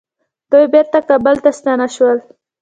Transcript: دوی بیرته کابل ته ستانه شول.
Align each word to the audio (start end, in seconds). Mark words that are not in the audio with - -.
دوی 0.51 0.65
بیرته 0.73 0.99
کابل 1.09 1.35
ته 1.43 1.49
ستانه 1.59 1.87
شول. 1.95 2.17